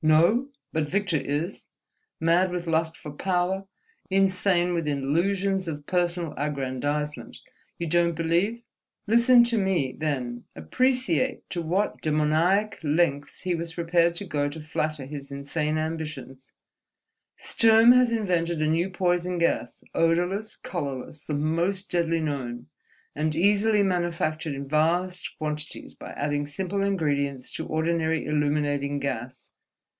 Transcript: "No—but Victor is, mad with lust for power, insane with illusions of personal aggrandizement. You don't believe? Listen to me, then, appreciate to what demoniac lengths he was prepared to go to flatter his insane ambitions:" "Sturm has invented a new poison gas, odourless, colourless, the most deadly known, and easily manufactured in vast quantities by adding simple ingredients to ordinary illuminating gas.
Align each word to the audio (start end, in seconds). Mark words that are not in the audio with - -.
"No—but 0.00 0.88
Victor 0.88 1.16
is, 1.16 1.66
mad 2.20 2.52
with 2.52 2.68
lust 2.68 2.96
for 2.96 3.10
power, 3.10 3.66
insane 4.08 4.72
with 4.72 4.86
illusions 4.86 5.66
of 5.66 5.86
personal 5.86 6.34
aggrandizement. 6.38 7.38
You 7.80 7.88
don't 7.88 8.12
believe? 8.14 8.62
Listen 9.08 9.42
to 9.42 9.58
me, 9.58 9.90
then, 9.90 10.44
appreciate 10.54 11.50
to 11.50 11.60
what 11.60 12.00
demoniac 12.00 12.78
lengths 12.84 13.40
he 13.40 13.56
was 13.56 13.74
prepared 13.74 14.14
to 14.14 14.24
go 14.24 14.48
to 14.48 14.60
flatter 14.60 15.04
his 15.04 15.32
insane 15.32 15.76
ambitions:" 15.76 16.52
"Sturm 17.36 17.90
has 17.90 18.12
invented 18.12 18.62
a 18.62 18.68
new 18.68 18.90
poison 18.90 19.36
gas, 19.38 19.82
odourless, 19.96 20.54
colourless, 20.54 21.24
the 21.24 21.34
most 21.34 21.90
deadly 21.90 22.20
known, 22.20 22.68
and 23.16 23.34
easily 23.34 23.82
manufactured 23.82 24.54
in 24.54 24.68
vast 24.68 25.28
quantities 25.38 25.96
by 25.96 26.12
adding 26.12 26.46
simple 26.46 26.82
ingredients 26.84 27.50
to 27.50 27.66
ordinary 27.66 28.24
illuminating 28.24 29.00
gas. 29.00 29.50